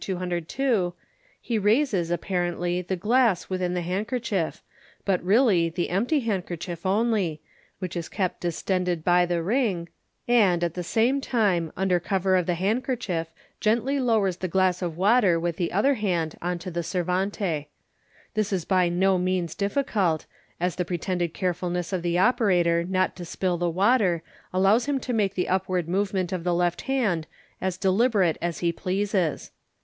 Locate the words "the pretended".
20.77-21.31